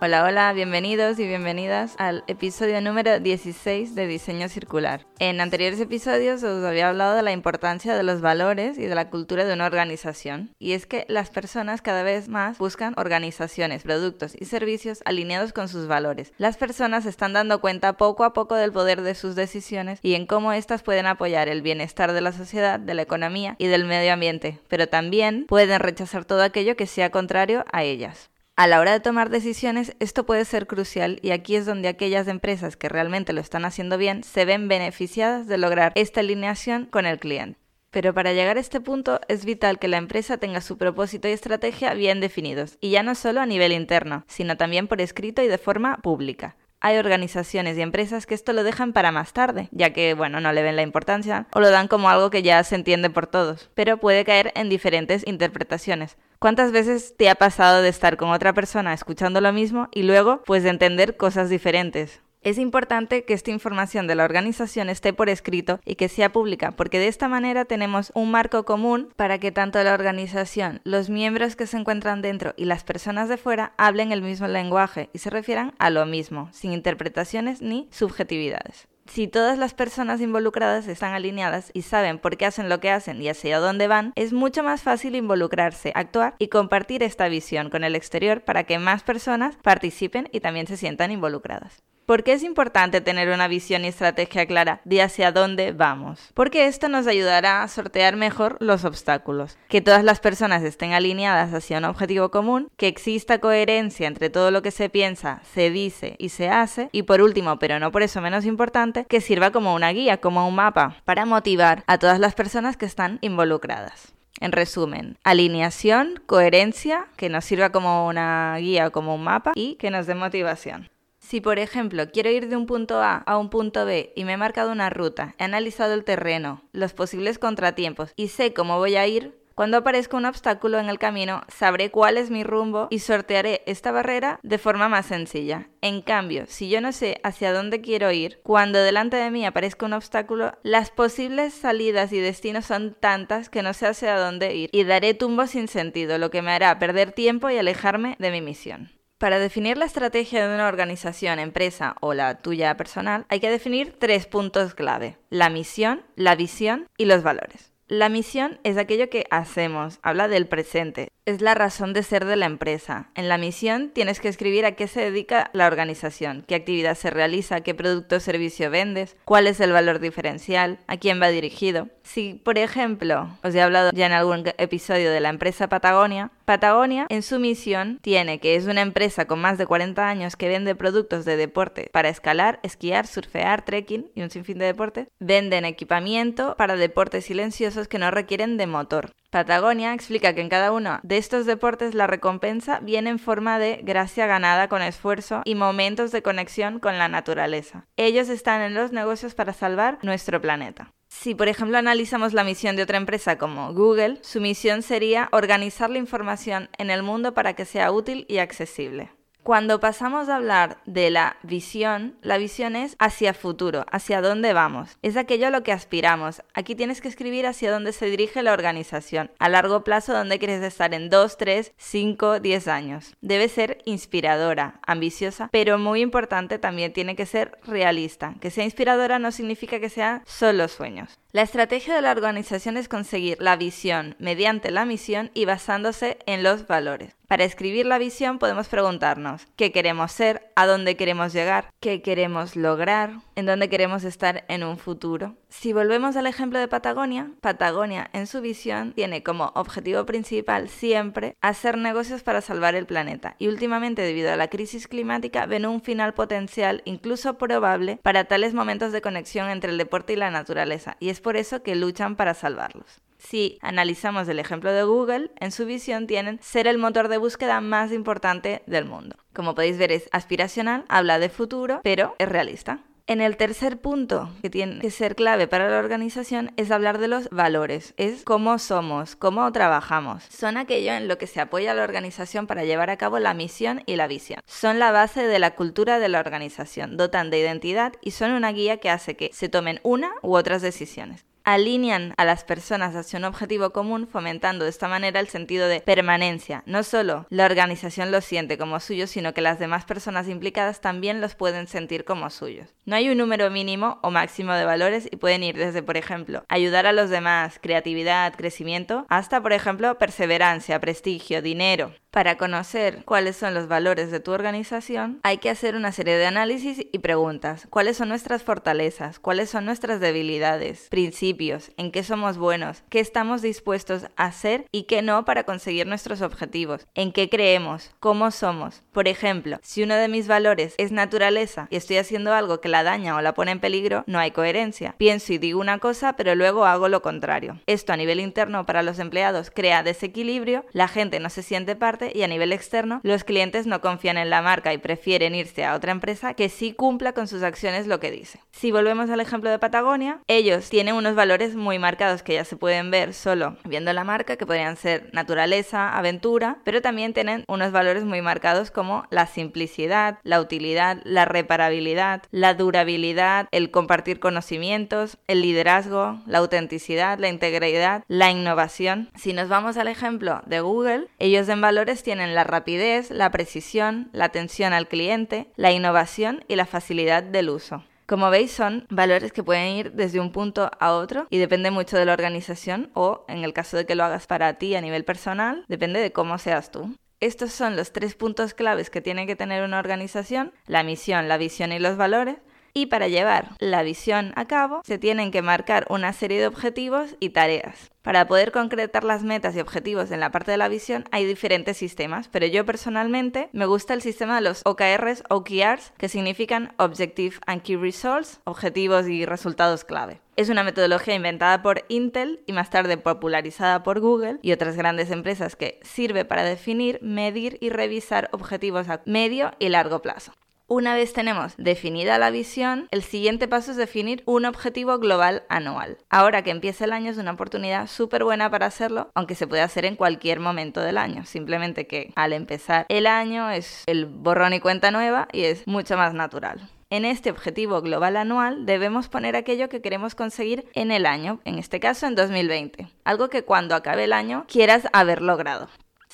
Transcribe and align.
Hola, 0.00 0.22
hola, 0.22 0.52
bienvenidos 0.52 1.18
y 1.18 1.26
bienvenidas 1.26 1.96
al 1.98 2.22
episodio 2.28 2.80
número 2.80 3.18
16 3.18 3.96
de 3.96 4.06
Diseño 4.06 4.48
Circular. 4.48 5.04
En 5.18 5.40
anteriores 5.40 5.80
episodios 5.80 6.44
os 6.44 6.64
había 6.64 6.88
hablado 6.88 7.16
de 7.16 7.24
la 7.24 7.32
importancia 7.32 7.96
de 7.96 8.04
los 8.04 8.20
valores 8.20 8.78
y 8.78 8.82
de 8.82 8.94
la 8.94 9.10
cultura 9.10 9.44
de 9.44 9.54
una 9.54 9.66
organización. 9.66 10.54
Y 10.60 10.74
es 10.74 10.86
que 10.86 11.04
las 11.08 11.30
personas 11.30 11.82
cada 11.82 12.04
vez 12.04 12.28
más 12.28 12.58
buscan 12.58 12.94
organizaciones, 12.96 13.82
productos 13.82 14.36
y 14.38 14.44
servicios 14.44 15.00
alineados 15.04 15.52
con 15.52 15.66
sus 15.66 15.88
valores. 15.88 16.32
Las 16.38 16.56
personas 16.56 17.04
están 17.04 17.32
dando 17.32 17.60
cuenta 17.60 17.96
poco 17.96 18.22
a 18.22 18.32
poco 18.32 18.54
del 18.54 18.70
poder 18.70 19.02
de 19.02 19.16
sus 19.16 19.34
decisiones 19.34 19.98
y 20.04 20.14
en 20.14 20.26
cómo 20.26 20.52
éstas 20.52 20.84
pueden 20.84 21.06
apoyar 21.06 21.48
el 21.48 21.60
bienestar 21.60 22.12
de 22.12 22.20
la 22.20 22.30
sociedad, 22.30 22.78
de 22.78 22.94
la 22.94 23.02
economía 23.02 23.56
y 23.58 23.66
del 23.66 23.84
medio 23.84 24.12
ambiente, 24.12 24.60
pero 24.68 24.86
también 24.86 25.46
pueden 25.48 25.80
rechazar 25.80 26.24
todo 26.24 26.44
aquello 26.44 26.76
que 26.76 26.86
sea 26.86 27.10
contrario 27.10 27.64
a 27.72 27.82
ellas. 27.82 28.30
A 28.58 28.66
la 28.66 28.80
hora 28.80 28.90
de 28.90 28.98
tomar 28.98 29.30
decisiones, 29.30 29.94
esto 30.00 30.26
puede 30.26 30.44
ser 30.44 30.66
crucial 30.66 31.20
y 31.22 31.30
aquí 31.30 31.54
es 31.54 31.64
donde 31.64 31.86
aquellas 31.86 32.26
empresas 32.26 32.76
que 32.76 32.88
realmente 32.88 33.32
lo 33.32 33.40
están 33.40 33.64
haciendo 33.64 33.98
bien 33.98 34.24
se 34.24 34.44
ven 34.44 34.66
beneficiadas 34.66 35.46
de 35.46 35.58
lograr 35.58 35.92
esta 35.94 36.18
alineación 36.18 36.86
con 36.86 37.06
el 37.06 37.20
cliente. 37.20 37.56
Pero 37.92 38.14
para 38.14 38.32
llegar 38.32 38.56
a 38.56 38.60
este 38.60 38.80
punto 38.80 39.20
es 39.28 39.44
vital 39.44 39.78
que 39.78 39.86
la 39.86 39.96
empresa 39.96 40.38
tenga 40.38 40.60
su 40.60 40.76
propósito 40.76 41.28
y 41.28 41.30
estrategia 41.30 41.94
bien 41.94 42.18
definidos, 42.18 42.78
y 42.80 42.90
ya 42.90 43.04
no 43.04 43.14
solo 43.14 43.40
a 43.40 43.46
nivel 43.46 43.70
interno, 43.70 44.24
sino 44.26 44.56
también 44.56 44.88
por 44.88 45.00
escrito 45.00 45.40
y 45.40 45.46
de 45.46 45.58
forma 45.58 45.98
pública. 45.98 46.56
Hay 46.80 46.96
organizaciones 46.96 47.76
y 47.76 47.82
empresas 47.82 48.24
que 48.24 48.34
esto 48.34 48.52
lo 48.52 48.62
dejan 48.62 48.92
para 48.92 49.10
más 49.10 49.32
tarde, 49.32 49.68
ya 49.72 49.92
que, 49.92 50.14
bueno, 50.14 50.40
no 50.40 50.52
le 50.52 50.62
ven 50.62 50.76
la 50.76 50.82
importancia 50.82 51.48
o 51.52 51.60
lo 51.60 51.70
dan 51.70 51.88
como 51.88 52.08
algo 52.08 52.30
que 52.30 52.42
ya 52.42 52.62
se 52.62 52.76
entiende 52.76 53.10
por 53.10 53.26
todos, 53.26 53.70
pero 53.74 53.98
puede 53.98 54.24
caer 54.24 54.52
en 54.54 54.68
diferentes 54.68 55.26
interpretaciones. 55.26 56.16
¿Cuántas 56.38 56.70
veces 56.70 57.16
te 57.16 57.28
ha 57.30 57.34
pasado 57.34 57.82
de 57.82 57.88
estar 57.88 58.16
con 58.16 58.30
otra 58.30 58.52
persona 58.52 58.94
escuchando 58.94 59.40
lo 59.40 59.52
mismo 59.52 59.88
y 59.92 60.04
luego 60.04 60.44
pues 60.46 60.62
de 60.62 60.70
entender 60.70 61.16
cosas 61.16 61.50
diferentes? 61.50 62.20
Es 62.40 62.56
importante 62.56 63.24
que 63.24 63.34
esta 63.34 63.50
información 63.50 64.06
de 64.06 64.14
la 64.14 64.24
organización 64.24 64.88
esté 64.88 65.12
por 65.12 65.28
escrito 65.28 65.80
y 65.84 65.96
que 65.96 66.08
sea 66.08 66.32
pública, 66.32 66.72
porque 66.72 67.00
de 67.00 67.08
esta 67.08 67.26
manera 67.26 67.64
tenemos 67.64 68.12
un 68.14 68.30
marco 68.30 68.64
común 68.64 69.12
para 69.16 69.38
que 69.38 69.50
tanto 69.50 69.82
la 69.82 69.92
organización, 69.92 70.80
los 70.84 71.10
miembros 71.10 71.56
que 71.56 71.66
se 71.66 71.76
encuentran 71.76 72.22
dentro 72.22 72.54
y 72.56 72.64
las 72.64 72.84
personas 72.84 73.28
de 73.28 73.38
fuera 73.38 73.72
hablen 73.76 74.12
el 74.12 74.22
mismo 74.22 74.46
lenguaje 74.46 75.10
y 75.12 75.18
se 75.18 75.30
refieran 75.30 75.74
a 75.78 75.90
lo 75.90 76.06
mismo, 76.06 76.48
sin 76.52 76.72
interpretaciones 76.72 77.60
ni 77.60 77.88
subjetividades 77.90 78.88
si 79.08 79.26
todas 79.26 79.58
las 79.58 79.74
personas 79.74 80.20
involucradas 80.20 80.86
están 80.86 81.14
alineadas 81.14 81.70
y 81.72 81.82
saben 81.82 82.18
por 82.18 82.36
qué 82.36 82.46
hacen 82.46 82.68
lo 82.68 82.78
que 82.78 82.90
hacen 82.90 83.20
y 83.22 83.28
hacia 83.28 83.58
dónde 83.58 83.88
van, 83.88 84.12
es 84.16 84.32
mucho 84.32 84.62
más 84.62 84.82
fácil 84.82 85.16
involucrarse, 85.16 85.92
actuar 85.94 86.34
y 86.38 86.48
compartir 86.48 87.02
esta 87.02 87.28
visión 87.28 87.70
con 87.70 87.84
el 87.84 87.96
exterior 87.96 88.42
para 88.42 88.64
que 88.64 88.78
más 88.78 89.02
personas 89.02 89.56
participen 89.62 90.28
y 90.30 90.40
también 90.40 90.66
se 90.66 90.76
sientan 90.76 91.10
involucradas. 91.10 91.82
¿Por 92.08 92.24
qué 92.24 92.32
es 92.32 92.42
importante 92.42 93.02
tener 93.02 93.28
una 93.28 93.48
visión 93.48 93.84
y 93.84 93.88
estrategia 93.88 94.46
clara 94.46 94.80
de 94.86 95.02
hacia 95.02 95.30
dónde 95.30 95.72
vamos? 95.72 96.30
Porque 96.32 96.64
esto 96.64 96.88
nos 96.88 97.06
ayudará 97.06 97.62
a 97.62 97.68
sortear 97.68 98.16
mejor 98.16 98.56
los 98.60 98.86
obstáculos, 98.86 99.58
que 99.68 99.82
todas 99.82 100.02
las 100.02 100.18
personas 100.18 100.62
estén 100.62 100.94
alineadas 100.94 101.52
hacia 101.52 101.76
un 101.76 101.84
objetivo 101.84 102.30
común, 102.30 102.70
que 102.78 102.88
exista 102.88 103.40
coherencia 103.40 104.06
entre 104.06 104.30
todo 104.30 104.50
lo 104.50 104.62
que 104.62 104.70
se 104.70 104.88
piensa, 104.88 105.42
se 105.52 105.68
dice 105.68 106.16
y 106.18 106.30
se 106.30 106.48
hace, 106.48 106.88
y 106.92 107.02
por 107.02 107.20
último, 107.20 107.58
pero 107.58 107.78
no 107.78 107.92
por 107.92 108.02
eso 108.02 108.22
menos 108.22 108.46
importante, 108.46 109.04
que 109.04 109.20
sirva 109.20 109.50
como 109.50 109.74
una 109.74 109.90
guía, 109.90 110.16
como 110.16 110.48
un 110.48 110.54
mapa, 110.54 110.96
para 111.04 111.26
motivar 111.26 111.84
a 111.86 111.98
todas 111.98 112.18
las 112.18 112.34
personas 112.34 112.78
que 112.78 112.86
están 112.86 113.18
involucradas. 113.20 114.14
En 114.40 114.52
resumen, 114.52 115.18
alineación, 115.24 116.22
coherencia, 116.24 117.04
que 117.18 117.28
nos 117.28 117.44
sirva 117.44 117.68
como 117.68 118.06
una 118.06 118.56
guía 118.56 118.86
o 118.86 118.92
como 118.92 119.14
un 119.14 119.24
mapa 119.24 119.52
y 119.54 119.74
que 119.74 119.90
nos 119.90 120.06
dé 120.06 120.14
motivación. 120.14 120.88
Si, 121.28 121.42
por 121.42 121.58
ejemplo, 121.58 122.10
quiero 122.10 122.30
ir 122.30 122.48
de 122.48 122.56
un 122.56 122.64
punto 122.64 123.02
A 123.02 123.18
a 123.18 123.36
un 123.36 123.50
punto 123.50 123.84
B 123.84 124.14
y 124.16 124.24
me 124.24 124.32
he 124.32 124.36
marcado 124.38 124.72
una 124.72 124.88
ruta, 124.88 125.34
he 125.36 125.44
analizado 125.44 125.92
el 125.92 126.02
terreno, 126.02 126.62
los 126.72 126.94
posibles 126.94 127.38
contratiempos 127.38 128.14
y 128.16 128.28
sé 128.28 128.54
cómo 128.54 128.78
voy 128.78 128.96
a 128.96 129.06
ir, 129.06 129.38
cuando 129.54 129.76
aparezca 129.76 130.16
un 130.16 130.24
obstáculo 130.24 130.78
en 130.78 130.88
el 130.88 130.98
camino, 130.98 131.42
sabré 131.48 131.90
cuál 131.90 132.16
es 132.16 132.30
mi 132.30 132.44
rumbo 132.44 132.88
y 132.88 133.00
sortearé 133.00 133.60
esta 133.66 133.92
barrera 133.92 134.40
de 134.42 134.56
forma 134.56 134.88
más 134.88 135.04
sencilla. 135.04 135.68
En 135.82 136.00
cambio, 136.00 136.44
si 136.46 136.70
yo 136.70 136.80
no 136.80 136.92
sé 136.92 137.20
hacia 137.22 137.52
dónde 137.52 137.82
quiero 137.82 138.10
ir, 138.10 138.40
cuando 138.42 138.78
delante 138.78 139.18
de 139.18 139.30
mí 139.30 139.44
aparezca 139.44 139.84
un 139.84 139.92
obstáculo, 139.92 140.56
las 140.62 140.90
posibles 140.90 141.52
salidas 141.52 142.10
y 142.14 142.20
destinos 142.20 142.64
son 142.64 142.96
tantas 142.98 143.50
que 143.50 143.62
no 143.62 143.74
sé 143.74 143.86
hacia 143.86 144.16
dónde 144.16 144.54
ir 144.54 144.70
y 144.72 144.84
daré 144.84 145.12
tumbo 145.12 145.46
sin 145.46 145.68
sentido, 145.68 146.16
lo 146.16 146.30
que 146.30 146.40
me 146.40 146.52
hará 146.52 146.78
perder 146.78 147.12
tiempo 147.12 147.50
y 147.50 147.58
alejarme 147.58 148.16
de 148.18 148.30
mi 148.30 148.40
misión. 148.40 148.97
Para 149.18 149.40
definir 149.40 149.76
la 149.76 149.84
estrategia 149.84 150.46
de 150.46 150.54
una 150.54 150.68
organización, 150.68 151.40
empresa 151.40 151.96
o 152.00 152.14
la 152.14 152.38
tuya 152.38 152.76
personal, 152.76 153.26
hay 153.28 153.40
que 153.40 153.50
definir 153.50 153.96
tres 153.98 154.26
puntos 154.26 154.74
clave, 154.74 155.18
la 155.28 155.50
misión, 155.50 156.02
la 156.14 156.36
visión 156.36 156.86
y 156.96 157.06
los 157.06 157.24
valores. 157.24 157.72
La 157.88 158.10
misión 158.10 158.60
es 158.62 158.76
aquello 158.76 159.10
que 159.10 159.26
hacemos, 159.30 159.98
habla 160.02 160.28
del 160.28 160.46
presente, 160.46 161.08
es 161.24 161.40
la 161.40 161.54
razón 161.54 161.94
de 161.94 162.02
ser 162.02 162.26
de 162.26 162.36
la 162.36 162.46
empresa. 162.46 163.10
En 163.16 163.28
la 163.28 163.38
misión 163.38 163.90
tienes 163.90 164.20
que 164.20 164.28
escribir 164.28 164.64
a 164.66 164.72
qué 164.72 164.86
se 164.86 165.00
dedica 165.00 165.50
la 165.52 165.66
organización, 165.66 166.44
qué 166.46 166.54
actividad 166.54 166.94
se 166.94 167.10
realiza, 167.10 167.62
qué 167.62 167.74
producto 167.74 168.16
o 168.16 168.20
servicio 168.20 168.70
vendes, 168.70 169.16
cuál 169.24 169.46
es 169.46 169.58
el 169.58 169.72
valor 169.72 169.98
diferencial, 169.98 170.78
a 170.86 170.96
quién 170.96 171.20
va 171.20 171.28
dirigido. 171.28 171.88
Si, 172.02 172.34
por 172.34 172.56
ejemplo, 172.56 173.36
os 173.42 173.54
he 173.54 173.62
hablado 173.62 173.90
ya 173.92 174.06
en 174.06 174.12
algún 174.12 174.44
episodio 174.58 175.10
de 175.10 175.20
la 175.20 175.30
empresa 175.30 175.68
Patagonia, 175.68 176.30
Patagonia 176.48 177.04
en 177.10 177.22
su 177.22 177.38
misión 177.38 177.98
tiene 178.00 178.40
que 178.40 178.56
es 178.56 178.64
una 178.64 178.80
empresa 178.80 179.26
con 179.26 179.38
más 179.38 179.58
de 179.58 179.66
40 179.66 180.08
años 180.08 180.34
que 180.34 180.48
vende 180.48 180.74
productos 180.74 181.26
de 181.26 181.36
deporte 181.36 181.90
para 181.92 182.08
escalar, 182.08 182.58
esquiar, 182.62 183.06
surfear, 183.06 183.66
trekking 183.66 184.10
y 184.14 184.22
un 184.22 184.30
sinfín 184.30 184.56
de 184.56 184.64
deportes. 184.64 185.08
Venden 185.20 185.66
equipamiento 185.66 186.54
para 186.56 186.76
deportes 186.76 187.26
silenciosos 187.26 187.86
que 187.86 187.98
no 187.98 188.10
requieren 188.10 188.56
de 188.56 188.66
motor. 188.66 189.12
Patagonia 189.28 189.92
explica 189.92 190.34
que 190.34 190.40
en 190.40 190.48
cada 190.48 190.72
uno 190.72 191.00
de 191.02 191.18
estos 191.18 191.44
deportes 191.44 191.94
la 191.94 192.06
recompensa 192.06 192.80
viene 192.80 193.10
en 193.10 193.18
forma 193.18 193.58
de 193.58 193.80
gracia 193.82 194.26
ganada 194.26 194.68
con 194.68 194.80
esfuerzo 194.80 195.42
y 195.44 195.54
momentos 195.54 196.12
de 196.12 196.22
conexión 196.22 196.78
con 196.80 196.96
la 196.96 197.08
naturaleza. 197.08 197.84
Ellos 197.98 198.30
están 198.30 198.62
en 198.62 198.72
los 198.72 198.90
negocios 198.90 199.34
para 199.34 199.52
salvar 199.52 199.98
nuestro 200.00 200.40
planeta. 200.40 200.94
Si, 201.20 201.34
por 201.34 201.48
ejemplo, 201.48 201.76
analizamos 201.76 202.32
la 202.32 202.44
misión 202.44 202.76
de 202.76 202.84
otra 202.84 202.96
empresa 202.96 203.38
como 203.38 203.74
Google, 203.74 204.20
su 204.22 204.40
misión 204.40 204.82
sería 204.82 205.28
organizar 205.32 205.90
la 205.90 205.98
información 205.98 206.68
en 206.78 206.90
el 206.90 207.02
mundo 207.02 207.34
para 207.34 207.54
que 207.54 207.64
sea 207.64 207.90
útil 207.90 208.24
y 208.28 208.38
accesible. 208.38 209.10
Cuando 209.48 209.80
pasamos 209.80 210.28
a 210.28 210.36
hablar 210.36 210.76
de 210.84 211.08
la 211.08 211.38
visión, 211.42 212.18
la 212.20 212.36
visión 212.36 212.76
es 212.76 212.96
hacia 212.98 213.32
futuro, 213.32 213.86
hacia 213.90 214.20
dónde 214.20 214.52
vamos. 214.52 214.98
Es 215.00 215.16
aquello 215.16 215.46
a 215.46 215.50
lo 215.50 215.62
que 215.62 215.72
aspiramos. 215.72 216.42
Aquí 216.52 216.74
tienes 216.74 217.00
que 217.00 217.08
escribir 217.08 217.46
hacia 217.46 217.72
dónde 217.72 217.94
se 217.94 218.10
dirige 218.10 218.42
la 218.42 218.52
organización. 218.52 219.30
A 219.38 219.48
largo 219.48 219.84
plazo, 219.84 220.12
dónde 220.12 220.38
quieres 220.38 220.62
estar 220.62 220.92
en 220.92 221.08
2, 221.08 221.38
3, 221.38 221.72
5, 221.78 222.40
10 222.40 222.68
años. 222.68 223.16
Debe 223.22 223.48
ser 223.48 223.78
inspiradora, 223.86 224.80
ambiciosa, 224.86 225.48
pero 225.50 225.78
muy 225.78 226.02
importante 226.02 226.58
también 226.58 226.92
tiene 226.92 227.16
que 227.16 227.24
ser 227.24 227.58
realista. 227.64 228.34
Que 228.42 228.50
sea 228.50 228.64
inspiradora 228.64 229.18
no 229.18 229.32
significa 229.32 229.80
que 229.80 229.88
sea 229.88 230.20
solo 230.26 230.68
sueños. 230.68 231.18
La 231.32 231.40
estrategia 231.40 231.94
de 231.94 232.02
la 232.02 232.10
organización 232.10 232.76
es 232.76 232.86
conseguir 232.86 233.38
la 233.40 233.56
visión 233.56 234.14
mediante 234.18 234.70
la 234.70 234.84
misión 234.84 235.30
y 235.32 235.46
basándose 235.46 236.18
en 236.26 236.42
los 236.42 236.66
valores. 236.66 237.17
Para 237.28 237.44
escribir 237.44 237.84
la 237.84 237.98
visión 237.98 238.38
podemos 238.38 238.68
preguntarnos 238.68 239.46
qué 239.54 239.70
queremos 239.70 240.12
ser, 240.12 240.50
a 240.56 240.66
dónde 240.66 240.96
queremos 240.96 241.34
llegar, 241.34 241.68
qué 241.78 242.00
queremos 242.00 242.56
lograr, 242.56 243.20
en 243.36 243.44
dónde 243.44 243.68
queremos 243.68 244.04
estar 244.04 244.46
en 244.48 244.64
un 244.64 244.78
futuro. 244.78 245.36
Si 245.50 245.74
volvemos 245.74 246.16
al 246.16 246.26
ejemplo 246.26 246.58
de 246.58 246.68
Patagonia, 246.68 247.30
Patagonia 247.42 248.08
en 248.14 248.26
su 248.26 248.40
visión 248.40 248.94
tiene 248.94 249.22
como 249.22 249.52
objetivo 249.56 250.06
principal 250.06 250.70
siempre 250.70 251.36
hacer 251.42 251.76
negocios 251.76 252.22
para 252.22 252.40
salvar 252.40 252.74
el 252.74 252.86
planeta. 252.86 253.36
Y 253.38 253.48
últimamente 253.48 254.00
debido 254.00 254.32
a 254.32 254.36
la 254.36 254.48
crisis 254.48 254.88
climática 254.88 255.44
ven 255.44 255.66
un 255.66 255.82
final 255.82 256.14
potencial 256.14 256.80
incluso 256.86 257.36
probable 257.36 257.98
para 258.02 258.24
tales 258.24 258.54
momentos 258.54 258.90
de 258.90 259.02
conexión 259.02 259.50
entre 259.50 259.70
el 259.70 259.76
deporte 259.76 260.14
y 260.14 260.16
la 260.16 260.30
naturaleza. 260.30 260.96
Y 260.98 261.10
es 261.10 261.20
por 261.20 261.36
eso 261.36 261.62
que 261.62 261.76
luchan 261.76 262.16
para 262.16 262.32
salvarlos. 262.32 263.02
Si 263.18 263.58
analizamos 263.60 264.28
el 264.28 264.38
ejemplo 264.38 264.72
de 264.72 264.84
Google, 264.84 265.30
en 265.40 265.52
su 265.52 265.66
visión 265.66 266.06
tienen 266.06 266.38
ser 266.40 266.66
el 266.66 266.78
motor 266.78 267.08
de 267.08 267.18
búsqueda 267.18 267.60
más 267.60 267.92
importante 267.92 268.62
del 268.66 268.84
mundo. 268.84 269.16
Como 269.34 269.54
podéis 269.54 269.76
ver 269.76 269.92
es 269.92 270.08
aspiracional, 270.12 270.84
habla 270.88 271.18
de 271.18 271.28
futuro, 271.28 271.80
pero 271.82 272.14
es 272.18 272.28
realista. 272.28 272.80
En 273.08 273.22
el 273.22 273.38
tercer 273.38 273.80
punto 273.80 274.30
que 274.42 274.50
tiene 274.50 274.80
que 274.80 274.90
ser 274.90 275.16
clave 275.16 275.48
para 275.48 275.70
la 275.70 275.78
organización 275.78 276.52
es 276.58 276.70
hablar 276.70 276.98
de 276.98 277.08
los 277.08 277.30
valores, 277.30 277.94
es 277.96 278.22
cómo 278.22 278.58
somos, 278.58 279.16
cómo 279.16 279.50
trabajamos. 279.50 280.24
Son 280.24 280.58
aquello 280.58 280.92
en 280.92 281.08
lo 281.08 281.16
que 281.16 281.26
se 281.26 281.40
apoya 281.40 281.72
la 281.72 281.84
organización 281.84 282.46
para 282.46 282.66
llevar 282.66 282.90
a 282.90 282.98
cabo 282.98 283.18
la 283.18 283.32
misión 283.32 283.82
y 283.86 283.96
la 283.96 284.08
visión. 284.08 284.40
Son 284.44 284.78
la 284.78 284.92
base 284.92 285.26
de 285.26 285.38
la 285.38 285.54
cultura 285.54 285.98
de 285.98 286.10
la 286.10 286.20
organización, 286.20 286.98
dotan 286.98 287.30
de 287.30 287.38
identidad 287.38 287.94
y 288.02 288.10
son 288.10 288.32
una 288.32 288.52
guía 288.52 288.76
que 288.76 288.90
hace 288.90 289.16
que 289.16 289.30
se 289.32 289.48
tomen 289.48 289.80
una 289.82 290.12
u 290.20 290.36
otras 290.36 290.60
decisiones 290.60 291.24
alinean 291.54 292.12
a 292.16 292.24
las 292.24 292.44
personas 292.44 292.94
hacia 292.94 293.18
un 293.18 293.24
objetivo 293.24 293.70
común, 293.70 294.06
fomentando 294.06 294.64
de 294.64 294.70
esta 294.70 294.88
manera 294.88 295.20
el 295.20 295.28
sentido 295.28 295.66
de 295.68 295.80
permanencia. 295.80 296.62
No 296.66 296.82
solo 296.82 297.26
la 297.30 297.46
organización 297.46 298.10
lo 298.10 298.20
siente 298.20 298.58
como 298.58 298.80
suyo, 298.80 299.06
sino 299.06 299.32
que 299.32 299.40
las 299.40 299.58
demás 299.58 299.84
personas 299.84 300.28
implicadas 300.28 300.80
también 300.80 301.20
los 301.20 301.34
pueden 301.34 301.66
sentir 301.66 302.04
como 302.04 302.28
suyos. 302.30 302.68
No 302.84 302.96
hay 302.96 303.08
un 303.08 303.18
número 303.18 303.50
mínimo 303.50 303.98
o 304.02 304.10
máximo 304.10 304.52
de 304.52 304.64
valores 304.64 305.08
y 305.10 305.16
pueden 305.16 305.42
ir 305.42 305.56
desde, 305.56 305.82
por 305.82 305.96
ejemplo, 305.96 306.44
ayudar 306.48 306.86
a 306.86 306.92
los 306.92 307.10
demás, 307.10 307.58
creatividad, 307.62 308.34
crecimiento, 308.34 309.06
hasta, 309.08 309.40
por 309.40 309.52
ejemplo, 309.52 309.96
perseverancia, 309.98 310.80
prestigio, 310.80 311.40
dinero. 311.40 311.92
Para 312.10 312.38
conocer 312.38 313.04
cuáles 313.04 313.36
son 313.36 313.52
los 313.52 313.68
valores 313.68 314.10
de 314.10 314.18
tu 314.18 314.32
organización, 314.32 315.20
hay 315.22 315.38
que 315.38 315.50
hacer 315.50 315.76
una 315.76 315.92
serie 315.92 316.16
de 316.16 316.24
análisis 316.24 316.86
y 316.90 316.98
preguntas. 317.00 317.66
¿Cuáles 317.68 317.98
son 317.98 318.08
nuestras 318.08 318.42
fortalezas? 318.42 319.18
¿Cuáles 319.18 319.50
son 319.50 319.66
nuestras 319.66 320.00
debilidades? 320.00 320.88
Principios 320.88 321.70
en 321.76 321.92
qué 321.92 322.02
somos 322.02 322.38
buenos, 322.38 322.82
qué 322.88 323.00
estamos 323.00 323.42
dispuestos 323.42 324.04
a 324.16 324.24
hacer 324.24 324.64
y 324.72 324.84
qué 324.84 325.02
no 325.02 325.26
para 325.26 325.44
conseguir 325.44 325.86
nuestros 325.86 326.22
objetivos, 326.22 326.86
en 326.94 327.12
qué 327.12 327.28
creemos, 327.28 327.90
cómo 328.00 328.30
somos. 328.30 328.82
Por 328.92 329.06
ejemplo, 329.06 329.58
si 329.62 329.82
uno 329.82 329.94
de 329.94 330.08
mis 330.08 330.28
valores 330.28 330.74
es 330.78 330.92
naturaleza 330.92 331.68
y 331.70 331.76
estoy 331.76 331.98
haciendo 331.98 332.32
algo 332.32 332.62
que 332.62 332.70
la 332.70 332.84
daña 332.84 333.16
o 333.16 333.20
la 333.20 333.34
pone 333.34 333.50
en 333.50 333.60
peligro, 333.60 334.04
no 334.06 334.18
hay 334.18 334.30
coherencia. 334.30 334.94
Pienso 334.96 335.34
y 335.34 335.38
digo 335.38 335.60
una 335.60 335.78
cosa, 335.78 336.14
pero 336.14 336.34
luego 336.34 336.64
hago 336.64 336.88
lo 336.88 337.02
contrario. 337.02 337.60
Esto 337.66 337.92
a 337.92 337.98
nivel 337.98 338.18
interno 338.18 338.64
para 338.64 338.82
los 338.82 338.98
empleados 338.98 339.50
crea 339.54 339.82
desequilibrio, 339.82 340.64
la 340.72 340.88
gente 340.88 341.20
no 341.20 341.28
se 341.28 341.42
siente 341.42 341.76
parte 341.76 341.97
y 342.12 342.22
a 342.22 342.28
nivel 342.28 342.52
externo 342.52 343.00
los 343.04 343.24
clientes 343.24 343.66
no 343.66 343.80
confían 343.80 344.18
en 344.18 344.30
la 344.30 344.42
marca 344.42 344.72
y 344.72 344.78
prefieren 344.78 345.34
irse 345.34 345.64
a 345.64 345.74
otra 345.74 345.92
empresa 345.92 346.34
que 346.34 346.48
sí 346.48 346.72
cumpla 346.72 347.12
con 347.12 347.28
sus 347.28 347.42
acciones 347.42 347.86
lo 347.86 348.00
que 348.00 348.10
dice. 348.10 348.40
Si 348.50 348.72
volvemos 348.72 349.08
al 349.10 349.20
ejemplo 349.20 349.50
de 349.50 349.58
Patagonia, 349.58 350.20
ellos 350.26 350.68
tienen 350.68 350.94
unos 350.96 351.14
valores 351.14 351.28
valores 351.28 351.56
muy 351.56 351.78
marcados 351.78 352.22
que 352.22 352.32
ya 352.32 352.44
se 352.46 352.56
pueden 352.56 352.90
ver 352.90 353.12
solo 353.12 353.58
viendo 353.64 353.92
la 353.92 354.02
marca, 354.02 354.36
que 354.36 354.46
podrían 354.46 354.78
ser 354.78 355.10
naturaleza, 355.12 355.94
aventura, 355.94 356.56
pero 356.64 356.80
también 356.80 357.12
tienen 357.12 357.44
unos 357.48 357.70
valores 357.70 358.06
muy 358.06 358.22
marcados 358.22 358.70
como 358.70 359.04
la 359.10 359.26
simplicidad, 359.26 360.18
la 360.22 360.40
utilidad, 360.40 361.02
la 361.04 361.26
reparabilidad, 361.26 362.22
la 362.30 362.54
durabilidad, 362.54 363.46
el 363.50 363.70
compartir 363.70 364.20
conocimientos, 364.20 365.18
el 365.26 365.42
liderazgo, 365.42 366.18
la 366.24 366.38
autenticidad, 366.38 367.18
la 367.18 367.28
integridad, 367.28 368.04
la 368.08 368.30
innovación. 368.30 369.10
Si 369.14 369.34
nos 369.34 369.50
vamos 369.50 369.76
al 369.76 369.88
ejemplo 369.88 370.40
de 370.46 370.60
Google, 370.60 371.08
ellos 371.18 371.46
en 371.50 371.60
tienen 371.96 372.34
la 372.34 372.44
rapidez, 372.44 373.10
la 373.10 373.30
precisión, 373.30 374.10
la 374.12 374.26
atención 374.26 374.72
al 374.72 374.88
cliente, 374.88 375.50
la 375.56 375.72
innovación 375.72 376.44
y 376.48 376.56
la 376.56 376.66
facilidad 376.66 377.22
del 377.22 377.50
uso. 377.50 377.84
Como 378.06 378.30
veis, 378.30 378.52
son 378.52 378.86
valores 378.88 379.32
que 379.32 379.42
pueden 379.42 379.68
ir 379.76 379.92
desde 379.92 380.20
un 380.20 380.32
punto 380.32 380.70
a 380.80 380.92
otro 380.92 381.26
y 381.28 381.38
depende 381.38 381.70
mucho 381.70 381.98
de 381.98 382.06
la 382.06 382.14
organización 382.14 382.90
o, 382.94 383.24
en 383.28 383.44
el 383.44 383.52
caso 383.52 383.76
de 383.76 383.84
que 383.84 383.94
lo 383.94 384.04
hagas 384.04 384.26
para 384.26 384.54
ti 384.54 384.74
a 384.74 384.80
nivel 384.80 385.04
personal, 385.04 385.64
depende 385.68 386.00
de 386.00 386.12
cómo 386.12 386.38
seas 386.38 386.70
tú. 386.70 386.96
Estos 387.20 387.52
son 387.52 387.74
los 387.76 387.92
tres 387.92 388.14
puntos 388.14 388.54
claves 388.54 388.90
que 388.90 389.00
tiene 389.00 389.26
que 389.26 389.34
tener 389.34 389.64
una 389.64 389.78
organización, 389.78 390.52
la 390.66 390.84
misión, 390.84 391.28
la 391.28 391.36
visión 391.36 391.72
y 391.72 391.80
los 391.80 391.96
valores. 391.96 392.36
Y 392.74 392.86
para 392.86 393.08
llevar 393.08 393.50
la 393.58 393.82
visión 393.82 394.32
a 394.36 394.46
cabo, 394.46 394.82
se 394.84 394.98
tienen 394.98 395.30
que 395.30 395.42
marcar 395.42 395.86
una 395.90 396.12
serie 396.12 396.40
de 396.40 396.46
objetivos 396.46 397.16
y 397.20 397.30
tareas. 397.30 397.90
Para 398.02 398.26
poder 398.26 398.52
concretar 398.52 399.04
las 399.04 399.22
metas 399.22 399.54
y 399.54 399.60
objetivos 399.60 400.10
en 400.10 400.20
la 400.20 400.30
parte 400.30 400.50
de 400.50 400.56
la 400.56 400.68
visión 400.68 401.04
hay 401.10 401.26
diferentes 401.26 401.76
sistemas, 401.76 402.28
pero 402.28 402.46
yo 402.46 402.64
personalmente 402.64 403.50
me 403.52 403.66
gusta 403.66 403.92
el 403.92 404.00
sistema 404.00 404.36
de 404.36 404.48
los 404.48 404.62
OKRs, 404.64 405.24
OKRs, 405.28 405.92
que 405.98 406.08
significan 406.08 406.72
Objective 406.78 407.36
and 407.46 407.60
Key 407.60 407.76
Results, 407.76 408.40
objetivos 408.44 409.08
y 409.08 409.26
resultados 409.26 409.84
clave. 409.84 410.22
Es 410.36 410.48
una 410.48 410.62
metodología 410.62 411.16
inventada 411.16 411.62
por 411.62 411.84
Intel 411.88 412.40
y 412.46 412.52
más 412.52 412.70
tarde 412.70 412.96
popularizada 412.96 413.82
por 413.82 414.00
Google 414.00 414.38
y 414.40 414.52
otras 414.52 414.76
grandes 414.76 415.10
empresas 415.10 415.56
que 415.56 415.80
sirve 415.82 416.24
para 416.24 416.44
definir, 416.44 417.00
medir 417.02 417.58
y 417.60 417.70
revisar 417.70 418.30
objetivos 418.32 418.88
a 418.88 419.02
medio 419.04 419.50
y 419.58 419.68
largo 419.68 420.00
plazo. 420.00 420.32
Una 420.70 420.94
vez 420.94 421.14
tenemos 421.14 421.54
definida 421.56 422.18
la 422.18 422.30
visión, 422.30 422.88
el 422.90 423.02
siguiente 423.02 423.48
paso 423.48 423.70
es 423.70 423.78
definir 423.78 424.22
un 424.26 424.44
objetivo 424.44 424.98
global 424.98 425.44
anual. 425.48 425.96
Ahora 426.10 426.42
que 426.42 426.50
empieza 426.50 426.84
el 426.84 426.92
año 426.92 427.10
es 427.10 427.16
una 427.16 427.30
oportunidad 427.30 427.86
súper 427.86 428.22
buena 428.22 428.50
para 428.50 428.66
hacerlo, 428.66 429.08
aunque 429.14 429.34
se 429.34 429.46
puede 429.46 429.62
hacer 429.62 429.86
en 429.86 429.96
cualquier 429.96 430.40
momento 430.40 430.82
del 430.82 430.98
año. 430.98 431.24
Simplemente 431.24 431.86
que 431.86 432.12
al 432.16 432.34
empezar 432.34 432.84
el 432.90 433.06
año 433.06 433.50
es 433.50 433.82
el 433.86 434.04
borrón 434.04 434.52
y 434.52 434.60
cuenta 434.60 434.90
nueva 434.90 435.26
y 435.32 435.44
es 435.44 435.66
mucho 435.66 435.96
más 435.96 436.12
natural. 436.12 436.68
En 436.90 437.06
este 437.06 437.30
objetivo 437.30 437.80
global 437.80 438.18
anual 438.18 438.66
debemos 438.66 439.08
poner 439.08 439.36
aquello 439.36 439.70
que 439.70 439.80
queremos 439.80 440.14
conseguir 440.14 440.66
en 440.74 440.90
el 440.90 441.06
año, 441.06 441.40
en 441.46 441.58
este 441.58 441.80
caso 441.80 442.06
en 442.06 442.14
2020, 442.14 442.88
algo 443.04 443.30
que 443.30 443.42
cuando 443.42 443.74
acabe 443.74 444.04
el 444.04 444.12
año 444.12 444.44
quieras 444.46 444.86
haber 444.92 445.22
logrado. 445.22 445.70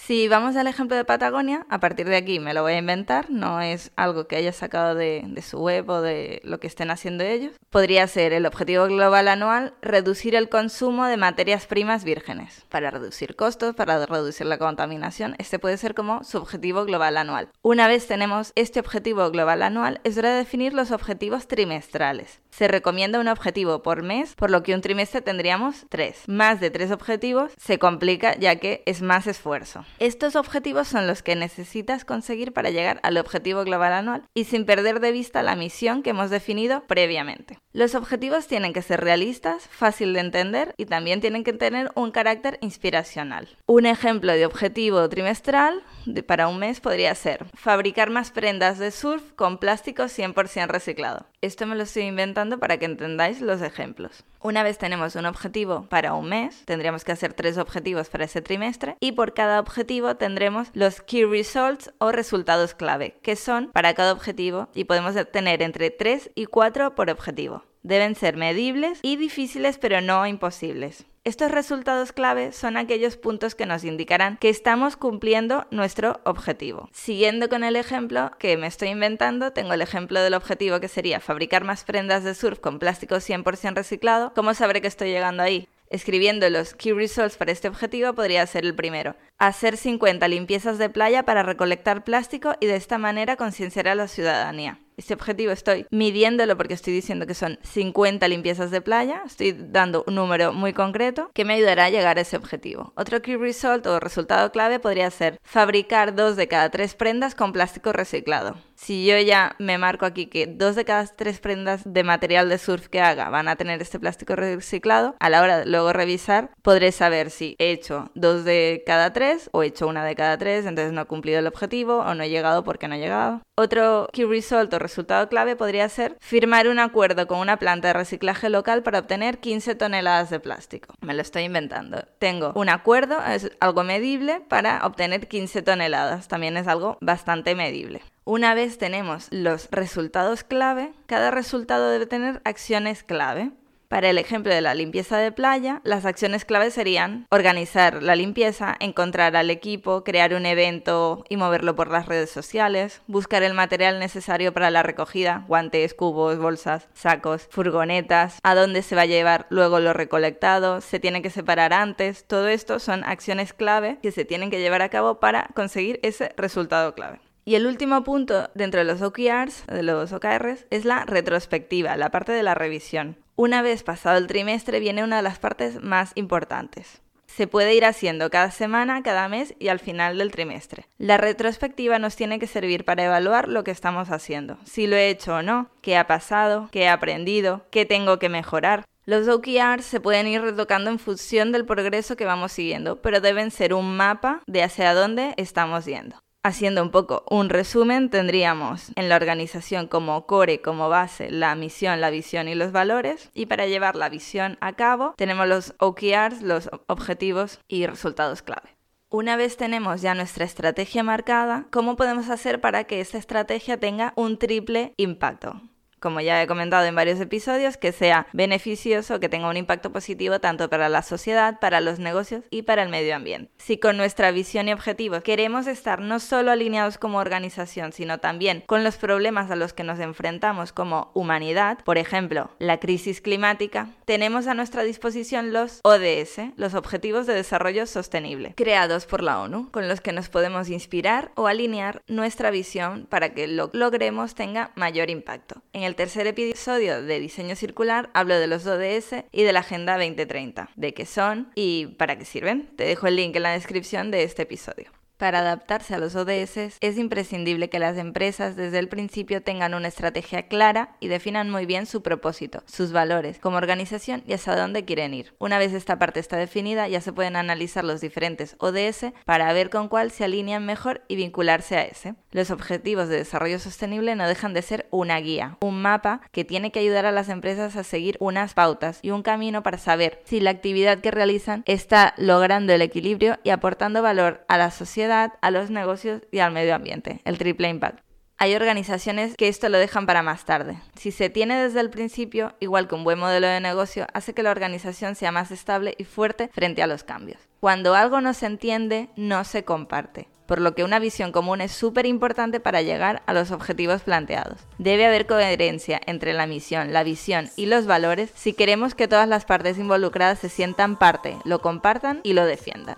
Si 0.06 0.28
vamos 0.28 0.54
al 0.56 0.66
ejemplo 0.66 0.98
de 0.98 1.06
Patagonia, 1.06 1.64
a 1.70 1.80
partir 1.80 2.06
de 2.06 2.16
aquí 2.16 2.38
me 2.38 2.52
lo 2.52 2.60
voy 2.60 2.74
a 2.74 2.78
inventar, 2.78 3.30
no 3.30 3.62
es 3.62 3.90
algo 3.96 4.26
que 4.26 4.36
haya 4.36 4.52
sacado 4.52 4.94
de, 4.94 5.24
su 5.40 5.58
web 5.58 5.88
o 5.88 6.02
de 6.02 6.42
lo 6.44 6.60
que 6.60 6.66
estén 6.66 6.90
haciendo 6.90 7.24
ellos. 7.24 7.54
Podría 7.70 8.06
ser 8.06 8.34
el 8.34 8.44
objetivo 8.44 8.84
global 8.84 9.28
anual, 9.28 9.72
reducir 9.80 10.34
el 10.34 10.50
consumo 10.50 11.06
de 11.06 11.16
materias 11.16 11.64
primas 11.64 12.04
vírgenes, 12.04 12.66
para 12.68 12.90
reducir 12.90 13.34
costos, 13.34 13.74
para 13.74 14.04
reducir 14.04 14.44
la 14.44 14.58
contaminación. 14.58 15.36
Este 15.38 15.58
puede 15.58 15.78
ser 15.78 15.94
como 15.94 16.22
su 16.22 16.36
objetivo 16.36 16.84
global 16.84 17.16
anual. 17.16 17.48
Una 17.62 17.88
vez 17.88 18.06
tenemos 18.06 18.52
este 18.56 18.80
objetivo 18.80 19.30
global 19.30 19.62
anual, 19.62 20.02
es 20.04 20.18
hora 20.18 20.32
de 20.32 20.36
definir 20.36 20.74
los 20.74 20.90
objetivos 20.90 21.48
trimestrales. 21.48 22.42
Se 22.50 22.68
recomienda 22.68 23.20
un 23.20 23.28
objetivo 23.28 23.82
por 23.82 24.02
mes, 24.02 24.34
por 24.34 24.50
lo 24.50 24.62
que 24.62 24.74
un 24.74 24.82
trimestre 24.82 25.22
tendríamos 25.22 25.86
tres. 25.88 26.24
Más 26.26 26.60
de 26.60 26.70
tres 26.70 26.90
objetivos 26.90 27.52
se 27.56 27.78
complica 27.78 28.36
ya 28.38 28.56
que 28.56 28.82
es 28.84 29.00
más 29.00 29.26
esfuerzo. 29.26 29.86
Estos 30.00 30.34
objetivos 30.34 30.88
son 30.88 31.06
los 31.06 31.22
que 31.22 31.36
necesitas 31.36 32.04
conseguir 32.04 32.52
para 32.52 32.70
llegar 32.70 32.98
al 33.04 33.16
objetivo 33.16 33.64
global 33.64 33.92
anual 33.92 34.24
y 34.34 34.44
sin 34.44 34.66
perder 34.66 35.00
de 35.00 35.12
vista 35.12 35.42
la 35.42 35.54
misión 35.54 36.02
que 36.02 36.10
hemos 36.10 36.30
definido 36.30 36.82
previamente. 36.86 37.58
Los 37.72 37.94
objetivos 37.94 38.46
tienen 38.46 38.72
que 38.72 38.82
ser 38.82 39.00
realistas, 39.00 39.68
fácil 39.70 40.12
de 40.12 40.20
entender 40.20 40.74
y 40.76 40.86
también 40.86 41.20
tienen 41.20 41.44
que 41.44 41.52
tener 41.52 41.90
un 41.94 42.10
carácter 42.10 42.58
inspiracional. 42.60 43.48
Un 43.66 43.86
ejemplo 43.86 44.32
de 44.32 44.46
objetivo 44.46 45.08
trimestral 45.08 45.82
para 46.26 46.48
un 46.48 46.58
mes 46.58 46.80
podría 46.80 47.14
ser 47.14 47.46
fabricar 47.54 48.10
más 48.10 48.30
prendas 48.30 48.78
de 48.78 48.90
surf 48.90 49.22
con 49.36 49.58
plástico 49.58 50.04
100% 50.04 50.66
reciclado. 50.68 51.26
Esto 51.44 51.66
me 51.66 51.76
lo 51.76 51.82
estoy 51.82 52.04
inventando 52.04 52.58
para 52.58 52.78
que 52.78 52.86
entendáis 52.86 53.42
los 53.42 53.60
ejemplos. 53.60 54.24
Una 54.40 54.62
vez 54.62 54.78
tenemos 54.78 55.14
un 55.14 55.26
objetivo 55.26 55.86
para 55.90 56.14
un 56.14 56.30
mes, 56.30 56.64
tendríamos 56.64 57.04
que 57.04 57.12
hacer 57.12 57.34
tres 57.34 57.58
objetivos 57.58 58.08
para 58.08 58.24
ese 58.24 58.40
trimestre 58.40 58.96
y 58.98 59.12
por 59.12 59.34
cada 59.34 59.60
objetivo 59.60 60.16
tendremos 60.16 60.68
los 60.72 61.02
key 61.02 61.26
results 61.26 61.92
o 61.98 62.12
resultados 62.12 62.72
clave, 62.74 63.18
que 63.20 63.36
son 63.36 63.70
para 63.72 63.92
cada 63.92 64.12
objetivo 64.12 64.70
y 64.74 64.84
podemos 64.84 65.14
tener 65.32 65.60
entre 65.60 65.90
3 65.90 66.30
y 66.34 66.46
4 66.46 66.94
por 66.94 67.10
objetivo. 67.10 67.62
Deben 67.84 68.14
ser 68.14 68.38
medibles 68.38 68.98
y 69.02 69.16
difíciles 69.16 69.76
pero 69.76 70.00
no 70.00 70.26
imposibles. 70.26 71.04
Estos 71.22 71.50
resultados 71.50 72.12
clave 72.12 72.52
son 72.52 72.78
aquellos 72.78 73.18
puntos 73.18 73.54
que 73.54 73.66
nos 73.66 73.84
indicarán 73.84 74.38
que 74.38 74.48
estamos 74.48 74.96
cumpliendo 74.96 75.66
nuestro 75.70 76.18
objetivo. 76.24 76.88
Siguiendo 76.92 77.50
con 77.50 77.62
el 77.62 77.76
ejemplo 77.76 78.30
que 78.38 78.56
me 78.56 78.68
estoy 78.68 78.88
inventando, 78.88 79.52
tengo 79.52 79.74
el 79.74 79.82
ejemplo 79.82 80.22
del 80.22 80.32
objetivo 80.32 80.80
que 80.80 80.88
sería 80.88 81.20
fabricar 81.20 81.64
más 81.64 81.84
prendas 81.84 82.24
de 82.24 82.34
surf 82.34 82.58
con 82.58 82.78
plástico 82.78 83.16
100% 83.16 83.74
reciclado. 83.74 84.32
¿Cómo 84.34 84.54
sabré 84.54 84.80
que 84.80 84.88
estoy 84.88 85.10
llegando 85.10 85.42
ahí? 85.42 85.68
Escribiendo 85.90 86.48
los 86.48 86.72
key 86.72 86.92
results 86.92 87.36
para 87.36 87.52
este 87.52 87.68
objetivo 87.68 88.14
podría 88.14 88.46
ser 88.46 88.64
el 88.64 88.74
primero. 88.74 89.14
Hacer 89.36 89.76
50 89.76 90.26
limpiezas 90.28 90.78
de 90.78 90.88
playa 90.88 91.24
para 91.24 91.42
recolectar 91.42 92.02
plástico 92.02 92.54
y 92.60 92.66
de 92.66 92.76
esta 92.76 92.96
manera 92.96 93.36
concienciar 93.36 93.88
a 93.88 93.94
la 93.94 94.08
ciudadanía 94.08 94.83
este 94.96 95.14
objetivo 95.14 95.52
estoy 95.52 95.86
midiéndolo 95.90 96.56
porque 96.56 96.74
estoy 96.74 96.92
diciendo 96.92 97.26
que 97.26 97.34
son 97.34 97.58
50 97.62 98.26
limpiezas 98.28 98.70
de 98.70 98.80
playa, 98.80 99.22
estoy 99.26 99.52
dando 99.52 100.04
un 100.06 100.14
número 100.14 100.52
muy 100.52 100.72
concreto 100.72 101.30
que 101.34 101.44
me 101.44 101.54
ayudará 101.54 101.86
a 101.86 101.90
llegar 101.90 102.18
a 102.18 102.22
ese 102.22 102.36
objetivo. 102.36 102.92
Otro 102.96 103.22
key 103.22 103.36
result 103.36 103.86
o 103.86 104.00
resultado 104.00 104.52
clave 104.52 104.78
podría 104.78 105.10
ser 105.10 105.38
fabricar 105.42 106.14
dos 106.14 106.36
de 106.36 106.48
cada 106.48 106.70
tres 106.70 106.94
prendas 106.94 107.34
con 107.34 107.52
plástico 107.52 107.92
reciclado. 107.92 108.56
Si 108.84 109.06
yo 109.06 109.18
ya 109.18 109.56
me 109.58 109.78
marco 109.78 110.04
aquí 110.04 110.26
que 110.26 110.46
dos 110.46 110.76
de 110.76 110.84
cada 110.84 111.06
tres 111.06 111.40
prendas 111.40 111.80
de 111.86 112.04
material 112.04 112.50
de 112.50 112.58
surf 112.58 112.88
que 112.88 113.00
haga 113.00 113.30
van 113.30 113.48
a 113.48 113.56
tener 113.56 113.80
este 113.80 113.98
plástico 113.98 114.36
reciclado, 114.36 115.16
a 115.20 115.30
la 115.30 115.40
hora 115.40 115.60
de 115.60 115.64
luego 115.64 115.94
revisar, 115.94 116.50
podré 116.60 116.92
saber 116.92 117.30
si 117.30 117.56
he 117.58 117.70
hecho 117.70 118.10
dos 118.14 118.44
de 118.44 118.82
cada 118.84 119.14
tres 119.14 119.48
o 119.52 119.62
he 119.62 119.68
hecho 119.68 119.86
una 119.86 120.04
de 120.04 120.14
cada 120.14 120.36
tres, 120.36 120.66
entonces 120.66 120.92
no 120.92 121.00
he 121.00 121.06
cumplido 121.06 121.38
el 121.38 121.46
objetivo 121.46 122.00
o 122.00 122.14
no 122.14 122.24
he 122.24 122.28
llegado 122.28 122.62
porque 122.62 122.86
no 122.86 122.96
he 122.96 122.98
llegado. 122.98 123.40
Otro 123.56 124.06
key 124.12 124.26
result 124.26 124.74
o 124.74 124.78
resultado 124.78 125.30
clave 125.30 125.56
podría 125.56 125.88
ser 125.88 126.18
firmar 126.20 126.68
un 126.68 126.78
acuerdo 126.78 127.26
con 127.26 127.38
una 127.38 127.58
planta 127.58 127.88
de 127.88 127.94
reciclaje 127.94 128.50
local 128.50 128.82
para 128.82 128.98
obtener 128.98 129.38
15 129.38 129.76
toneladas 129.76 130.28
de 130.28 130.40
plástico. 130.40 130.92
Me 131.00 131.14
lo 131.14 131.22
estoy 131.22 131.44
inventando. 131.44 132.04
Tengo 132.18 132.52
un 132.54 132.68
acuerdo, 132.68 133.16
es 133.24 133.50
algo 133.60 133.82
medible, 133.82 134.42
para 134.46 134.84
obtener 134.84 135.26
15 135.26 135.62
toneladas. 135.62 136.28
También 136.28 136.58
es 136.58 136.68
algo 136.68 136.98
bastante 137.00 137.54
medible. 137.54 138.02
Una 138.26 138.54
vez 138.54 138.78
tenemos 138.78 139.28
los 139.30 139.68
resultados 139.70 140.44
clave, 140.44 140.94
cada 141.04 141.30
resultado 141.30 141.90
debe 141.90 142.06
tener 142.06 142.40
acciones 142.44 143.02
clave. 143.02 143.50
Para 143.88 144.08
el 144.08 144.16
ejemplo 144.16 144.52
de 144.54 144.62
la 144.62 144.74
limpieza 144.74 145.18
de 145.18 145.30
playa, 145.30 145.82
las 145.84 146.06
acciones 146.06 146.46
clave 146.46 146.70
serían 146.70 147.26
organizar 147.30 148.02
la 148.02 148.16
limpieza, 148.16 148.74
encontrar 148.80 149.36
al 149.36 149.50
equipo, 149.50 150.04
crear 150.04 150.32
un 150.32 150.46
evento 150.46 151.22
y 151.28 151.36
moverlo 151.36 151.76
por 151.76 151.90
las 151.90 152.06
redes 152.06 152.30
sociales, 152.30 153.02
buscar 153.08 153.42
el 153.42 153.52
material 153.52 153.98
necesario 153.98 154.54
para 154.54 154.70
la 154.70 154.82
recogida, 154.82 155.44
guantes, 155.46 155.92
cubos, 155.92 156.38
bolsas, 156.38 156.88
sacos, 156.94 157.46
furgonetas, 157.50 158.38
a 158.42 158.54
dónde 158.54 158.80
se 158.80 158.96
va 158.96 159.02
a 159.02 159.06
llevar 159.06 159.46
luego 159.50 159.80
lo 159.80 159.92
recolectado, 159.92 160.80
se 160.80 160.98
tiene 160.98 161.20
que 161.20 161.28
separar 161.28 161.74
antes, 161.74 162.24
todo 162.24 162.48
esto 162.48 162.78
son 162.78 163.04
acciones 163.04 163.52
clave 163.52 163.98
que 164.02 164.12
se 164.12 164.24
tienen 164.24 164.50
que 164.50 164.60
llevar 164.60 164.80
a 164.80 164.88
cabo 164.88 165.20
para 165.20 165.50
conseguir 165.54 166.00
ese 166.02 166.32
resultado 166.38 166.94
clave. 166.94 167.20
Y 167.46 167.56
el 167.56 167.66
último 167.66 168.04
punto 168.04 168.50
dentro 168.54 168.80
de 168.80 168.86
los 168.86 169.02
OKRs, 169.02 169.66
de 169.66 169.82
los 169.82 170.12
OKRs, 170.12 170.66
es 170.70 170.84
la 170.84 171.04
retrospectiva, 171.04 171.96
la 171.96 172.10
parte 172.10 172.32
de 172.32 172.42
la 172.42 172.54
revisión. 172.54 173.18
Una 173.36 173.60
vez 173.60 173.82
pasado 173.82 174.16
el 174.16 174.26
trimestre 174.26 174.80
viene 174.80 175.04
una 175.04 175.16
de 175.16 175.22
las 175.22 175.38
partes 175.38 175.82
más 175.82 176.12
importantes. 176.14 177.02
Se 177.26 177.46
puede 177.46 177.74
ir 177.74 177.84
haciendo 177.84 178.30
cada 178.30 178.50
semana, 178.50 179.02
cada 179.02 179.28
mes 179.28 179.54
y 179.58 179.68
al 179.68 179.80
final 179.80 180.18
del 180.18 180.30
trimestre. 180.30 180.86
La 180.98 181.16
retrospectiva 181.16 181.98
nos 181.98 182.16
tiene 182.16 182.38
que 182.38 182.46
servir 182.46 182.84
para 182.84 183.04
evaluar 183.04 183.48
lo 183.48 183.64
que 183.64 183.72
estamos 183.72 184.10
haciendo, 184.10 184.56
si 184.64 184.86
lo 184.86 184.96
he 184.96 185.10
hecho 185.10 185.34
o 185.34 185.42
no, 185.42 185.68
qué 185.82 185.96
ha 185.96 186.06
pasado, 186.06 186.68
qué 186.70 186.82
he 186.82 186.88
aprendido, 186.88 187.66
qué 187.70 187.84
tengo 187.84 188.18
que 188.18 188.28
mejorar. 188.28 188.84
Los 189.04 189.28
OKRs 189.28 189.84
se 189.84 190.00
pueden 190.00 190.28
ir 190.28 190.40
retocando 190.40 190.90
en 190.90 190.98
función 190.98 191.52
del 191.52 191.66
progreso 191.66 192.16
que 192.16 192.24
vamos 192.24 192.52
siguiendo, 192.52 193.02
pero 193.02 193.20
deben 193.20 193.50
ser 193.50 193.74
un 193.74 193.96
mapa 193.96 194.40
de 194.46 194.62
hacia 194.62 194.94
dónde 194.94 195.34
estamos 195.36 195.84
yendo. 195.84 196.23
Haciendo 196.46 196.82
un 196.82 196.90
poco 196.90 197.24
un 197.30 197.48
resumen, 197.48 198.10
tendríamos 198.10 198.92
en 198.96 199.08
la 199.08 199.16
organización 199.16 199.86
como 199.88 200.26
core, 200.26 200.60
como 200.60 200.90
base, 200.90 201.30
la 201.30 201.54
misión, 201.54 202.02
la 202.02 202.10
visión 202.10 202.48
y 202.48 202.54
los 202.54 202.70
valores. 202.70 203.30
Y 203.32 203.46
para 203.46 203.66
llevar 203.66 203.96
la 203.96 204.10
visión 204.10 204.58
a 204.60 204.74
cabo, 204.74 205.14
tenemos 205.16 205.48
los 205.48 205.74
OKRs, 205.78 206.42
los 206.42 206.68
objetivos 206.86 207.60
y 207.66 207.86
resultados 207.86 208.42
clave. 208.42 208.76
Una 209.08 209.36
vez 209.36 209.56
tenemos 209.56 210.02
ya 210.02 210.14
nuestra 210.14 210.44
estrategia 210.44 211.02
marcada, 211.02 211.66
¿cómo 211.70 211.96
podemos 211.96 212.28
hacer 212.28 212.60
para 212.60 212.84
que 212.84 213.00
esta 213.00 213.16
estrategia 213.16 213.80
tenga 213.80 214.12
un 214.14 214.38
triple 214.38 214.92
impacto? 214.98 215.62
Como 216.04 216.20
ya 216.20 216.42
he 216.42 216.46
comentado 216.46 216.84
en 216.84 216.94
varios 216.94 217.18
episodios, 217.18 217.78
que 217.78 217.90
sea 217.90 218.26
beneficioso, 218.34 219.20
que 219.20 219.30
tenga 219.30 219.48
un 219.48 219.56
impacto 219.56 219.90
positivo 219.90 220.38
tanto 220.38 220.68
para 220.68 220.90
la 220.90 221.00
sociedad, 221.00 221.58
para 221.60 221.80
los 221.80 221.98
negocios 221.98 222.44
y 222.50 222.60
para 222.60 222.82
el 222.82 222.90
medio 222.90 223.16
ambiente. 223.16 223.50
Si 223.56 223.78
con 223.78 223.96
nuestra 223.96 224.30
visión 224.32 224.68
y 224.68 224.74
objetivos 224.74 225.22
queremos 225.22 225.66
estar 225.66 226.02
no 226.02 226.20
solo 226.20 226.50
alineados 226.50 226.98
como 226.98 227.16
organización, 227.20 227.92
sino 227.92 228.18
también 228.18 228.62
con 228.66 228.84
los 228.84 228.98
problemas 228.98 229.50
a 229.50 229.56
los 229.56 229.72
que 229.72 229.82
nos 229.82 229.98
enfrentamos 229.98 230.72
como 230.72 231.10
humanidad, 231.14 231.78
por 231.84 231.96
ejemplo, 231.96 232.50
la 232.58 232.78
crisis 232.80 233.22
climática, 233.22 233.88
tenemos 234.04 234.46
a 234.46 234.52
nuestra 234.52 234.82
disposición 234.82 235.54
los 235.54 235.80
ODS, 235.84 236.52
los 236.56 236.74
Objetivos 236.74 237.26
de 237.26 237.32
Desarrollo 237.32 237.86
Sostenible, 237.86 238.52
creados 238.56 239.06
por 239.06 239.22
la 239.22 239.40
ONU, 239.40 239.70
con 239.70 239.88
los 239.88 240.02
que 240.02 240.12
nos 240.12 240.28
podemos 240.28 240.68
inspirar 240.68 241.32
o 241.34 241.46
alinear 241.46 242.02
nuestra 242.08 242.50
visión 242.50 243.06
para 243.08 243.32
que 243.32 243.46
lo 243.46 243.70
logremos 243.72 244.34
tenga 244.34 244.72
mayor 244.74 245.08
impacto. 245.08 245.62
En 245.72 245.82
el 245.82 245.93
tercer 245.94 246.26
episodio 246.26 247.02
de 247.02 247.20
Diseño 247.20 247.56
Circular 247.56 248.10
hablo 248.14 248.38
de 248.38 248.46
los 248.46 248.66
ODS 248.66 249.24
y 249.32 249.42
de 249.42 249.52
la 249.52 249.60
Agenda 249.60 249.96
2030, 249.96 250.70
de 250.74 250.94
qué 250.94 251.06
son 251.06 251.50
y 251.54 251.86
para 251.98 252.18
qué 252.18 252.24
sirven. 252.24 252.70
Te 252.76 252.84
dejo 252.84 253.06
el 253.06 253.16
link 253.16 253.36
en 253.36 253.42
la 253.42 253.52
descripción 253.52 254.10
de 254.10 254.22
este 254.22 254.42
episodio. 254.42 254.90
Para 255.24 255.38
adaptarse 255.38 255.94
a 255.94 255.98
los 255.98 256.16
ODS 256.16 256.76
es 256.82 256.98
imprescindible 256.98 257.70
que 257.70 257.78
las 257.78 257.96
empresas 257.96 258.56
desde 258.56 258.78
el 258.78 258.90
principio 258.90 259.42
tengan 259.42 259.72
una 259.72 259.88
estrategia 259.88 260.48
clara 260.48 260.96
y 261.00 261.08
definan 261.08 261.48
muy 261.48 261.64
bien 261.64 261.86
su 261.86 262.02
propósito, 262.02 262.62
sus 262.66 262.92
valores 262.92 263.38
como 263.38 263.56
organización 263.56 264.22
y 264.26 264.34
hasta 264.34 264.54
dónde 264.54 264.84
quieren 264.84 265.14
ir. 265.14 265.32
Una 265.38 265.56
vez 265.56 265.72
esta 265.72 265.98
parte 265.98 266.20
está 266.20 266.36
definida 266.36 266.88
ya 266.88 267.00
se 267.00 267.14
pueden 267.14 267.36
analizar 267.36 267.86
los 267.86 268.02
diferentes 268.02 268.54
ODS 268.58 269.14
para 269.24 269.50
ver 269.54 269.70
con 269.70 269.88
cuál 269.88 270.10
se 270.10 270.24
alinean 270.24 270.66
mejor 270.66 271.00
y 271.08 271.16
vincularse 271.16 271.78
a 271.78 271.84
ese. 271.84 272.16
Los 272.30 272.50
objetivos 272.50 273.08
de 273.08 273.16
desarrollo 273.16 273.58
sostenible 273.58 274.16
no 274.16 274.28
dejan 274.28 274.52
de 274.52 274.60
ser 274.60 274.88
una 274.90 275.18
guía, 275.20 275.56
un 275.62 275.80
mapa 275.80 276.20
que 276.32 276.44
tiene 276.44 276.70
que 276.70 276.80
ayudar 276.80 277.06
a 277.06 277.12
las 277.12 277.30
empresas 277.30 277.76
a 277.76 277.84
seguir 277.84 278.18
unas 278.20 278.52
pautas 278.52 278.98
y 279.00 279.10
un 279.10 279.22
camino 279.22 279.62
para 279.62 279.78
saber 279.78 280.20
si 280.24 280.40
la 280.40 280.50
actividad 280.50 280.98
que 280.98 281.10
realizan 281.10 281.62
está 281.64 282.12
logrando 282.18 282.74
el 282.74 282.82
equilibrio 282.82 283.38
y 283.42 283.48
aportando 283.48 284.02
valor 284.02 284.44
a 284.48 284.58
la 284.58 284.70
sociedad 284.70 285.13
a 285.22 285.50
los 285.50 285.70
negocios 285.70 286.22
y 286.30 286.40
al 286.40 286.52
medio 286.52 286.74
ambiente, 286.74 287.20
el 287.24 287.38
triple 287.38 287.68
impact. 287.68 288.00
Hay 288.36 288.54
organizaciones 288.54 289.36
que 289.36 289.48
esto 289.48 289.68
lo 289.68 289.78
dejan 289.78 290.06
para 290.06 290.22
más 290.22 290.44
tarde. 290.44 290.76
Si 290.96 291.12
se 291.12 291.30
tiene 291.30 291.62
desde 291.62 291.80
el 291.80 291.90
principio, 291.90 292.54
igual 292.58 292.88
que 292.88 292.96
un 292.96 293.04
buen 293.04 293.18
modelo 293.18 293.46
de 293.46 293.60
negocio, 293.60 294.06
hace 294.12 294.34
que 294.34 294.42
la 294.42 294.50
organización 294.50 295.14
sea 295.14 295.30
más 295.30 295.52
estable 295.52 295.94
y 295.98 296.04
fuerte 296.04 296.50
frente 296.52 296.82
a 296.82 296.88
los 296.88 297.04
cambios. 297.04 297.38
Cuando 297.60 297.94
algo 297.94 298.20
no 298.20 298.34
se 298.34 298.46
entiende, 298.46 299.08
no 299.16 299.44
se 299.44 299.64
comparte 299.64 300.28
por 300.46 300.60
lo 300.60 300.74
que 300.74 300.84
una 300.84 300.98
visión 300.98 301.32
común 301.32 301.60
es 301.60 301.72
súper 301.72 302.06
importante 302.06 302.60
para 302.60 302.82
llegar 302.82 303.22
a 303.26 303.32
los 303.32 303.50
objetivos 303.50 304.02
planteados. 304.02 304.58
Debe 304.78 305.06
haber 305.06 305.26
coherencia 305.26 306.00
entre 306.06 306.32
la 306.32 306.46
misión, 306.46 306.92
la 306.92 307.02
visión 307.02 307.50
y 307.56 307.66
los 307.66 307.86
valores 307.86 308.30
si 308.34 308.52
queremos 308.52 308.94
que 308.94 309.08
todas 309.08 309.28
las 309.28 309.44
partes 309.44 309.78
involucradas 309.78 310.38
se 310.38 310.48
sientan 310.48 310.98
parte, 310.98 311.36
lo 311.44 311.60
compartan 311.60 312.20
y 312.22 312.34
lo 312.34 312.44
defiendan. 312.44 312.96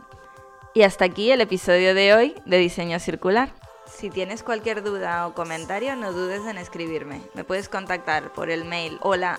Y 0.77 0.83
hasta 0.83 1.07
aquí 1.07 1.31
el 1.31 1.41
episodio 1.41 1.95
de 1.95 2.13
hoy 2.13 2.35
de 2.45 2.59
Diseño 2.59 3.01
Circular. 3.01 3.49
Si 3.99 4.11
tienes 4.11 4.43
cualquier 4.43 4.83
duda 4.83 5.27
o 5.27 5.33
comentario, 5.33 5.97
no 5.97 6.13
dudes 6.13 6.45
en 6.45 6.59
escribirme. 6.59 7.23
Me 7.33 7.45
puedes 7.45 7.71
contactar 7.71 8.31
por 8.35 8.51
el 8.51 8.67
mail 8.67 8.99
hola 9.01 9.39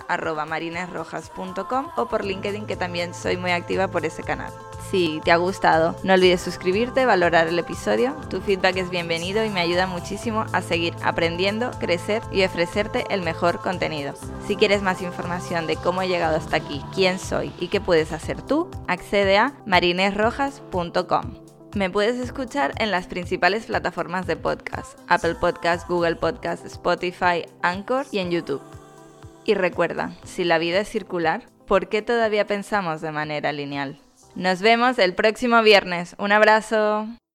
o 1.96 2.08
por 2.08 2.26
LinkedIn, 2.26 2.66
que 2.66 2.76
también 2.76 3.14
soy 3.14 3.38
muy 3.38 3.52
activa 3.52 3.88
por 3.90 4.04
ese 4.04 4.24
canal. 4.24 4.52
Si 4.90 5.22
te 5.24 5.32
ha 5.32 5.38
gustado, 5.38 5.96
no 6.02 6.16
olvides 6.16 6.42
suscribirte, 6.42 7.06
valorar 7.06 7.48
el 7.48 7.60
episodio. 7.60 8.16
Tu 8.32 8.42
feedback 8.42 8.78
es 8.78 8.90
bienvenido 8.90 9.46
y 9.46 9.50
me 9.50 9.60
ayuda 9.60 9.86
muchísimo 9.86 10.46
a 10.52 10.64
seguir 10.64 10.96
aprendiendo, 11.04 11.70
crecer 11.80 12.24
y 12.32 12.44
ofrecerte 12.44 13.06
el 13.12 13.22
mejor 13.22 13.60
contenido. 13.60 14.16
Si 14.48 14.56
quieres 14.56 14.82
más 14.82 15.04
información 15.04 15.68
de 15.68 15.76
cómo 15.76 16.02
he 16.02 16.08
llegado 16.08 16.36
hasta 16.36 16.58
aquí, 16.58 16.82
quién 16.96 17.20
soy 17.20 17.54
y 17.60 17.68
qué 17.68 17.80
puedes 17.80 18.12
hacer 18.12 18.42
tú, 18.42 18.72
accede 18.88 19.38
a 19.38 19.54
marinesrojas.com. 19.68 21.47
Me 21.78 21.92
puedes 21.92 22.18
escuchar 22.18 22.74
en 22.80 22.90
las 22.90 23.06
principales 23.06 23.68
plataformas 23.68 24.26
de 24.26 24.36
podcast, 24.36 24.98
Apple 25.08 25.36
Podcast, 25.36 25.88
Google 25.88 26.16
Podcast, 26.16 26.66
Spotify, 26.66 27.46
Anchor 27.62 28.08
y 28.10 28.18
en 28.18 28.32
YouTube. 28.32 28.64
Y 29.46 29.54
recuerda, 29.54 30.16
si 30.24 30.44
la 30.44 30.58
vida 30.58 30.80
es 30.80 30.90
circular, 30.90 31.44
¿por 31.68 31.88
qué 31.88 32.02
todavía 32.02 32.48
pensamos 32.48 33.02
de 33.02 33.12
manera 33.12 33.52
lineal? 33.52 34.00
Nos 34.34 34.64
vemos 34.64 34.98
el 34.98 35.14
próximo 35.14 35.62
viernes. 35.62 36.16
Un 36.18 36.32
abrazo. 36.32 37.08